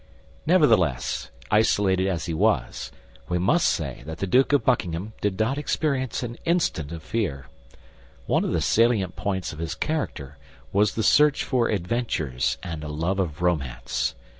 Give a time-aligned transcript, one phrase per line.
[0.47, 2.91] Nevertheless, isolated as he was,
[3.29, 7.45] we must say that the Duke of Buckingham did not experience an instant of fear.
[8.25, 10.39] One of the salient points of his character
[10.73, 14.15] was the search for adventures and a love of romance.